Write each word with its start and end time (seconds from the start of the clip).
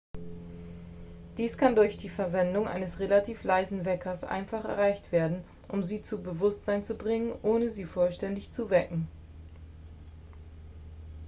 dies 1.37 1.59
kann 1.59 1.75
durch 1.75 1.95
die 1.95 2.09
verwendung 2.09 2.67
eines 2.67 2.97
relativ 2.97 3.43
leisen 3.43 3.85
weckers 3.85 4.23
einfach 4.23 4.65
erreicht 4.65 5.11
werden 5.11 5.43
um 5.67 5.83
sie 5.83 6.01
zu 6.01 6.23
bewusstsein 6.23 6.81
zu 6.81 6.95
bringen 6.97 7.37
ohne 7.43 7.69
sie 7.69 7.85
vollständig 7.85 8.51
zu 8.51 8.71
wecken 8.71 9.07